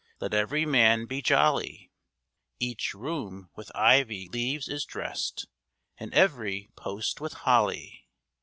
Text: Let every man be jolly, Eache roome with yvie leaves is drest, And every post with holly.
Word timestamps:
Let 0.19 0.33
every 0.33 0.65
man 0.65 1.05
be 1.05 1.21
jolly, 1.21 1.91
Eache 2.59 2.95
roome 2.95 3.51
with 3.55 3.69
yvie 3.75 4.33
leaves 4.33 4.67
is 4.67 4.83
drest, 4.83 5.45
And 5.99 6.11
every 6.15 6.69
post 6.75 7.21
with 7.21 7.33
holly. 7.33 8.07